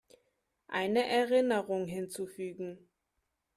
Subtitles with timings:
[0.65, 2.89] Eine Erinnerung hinzufügen.